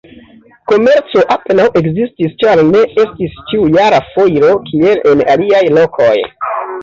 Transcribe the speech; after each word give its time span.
Komerco 0.69 1.19
apenaŭ 1.35 1.65
ekzistis, 1.81 2.31
ĉar 2.43 2.63
ne 2.71 2.81
estis 3.05 3.37
ĉiujara 3.51 4.01
foiro, 4.15 4.51
kiel 4.71 5.03
en 5.13 5.23
aliaj 5.35 5.63
lokoj. 5.77 6.11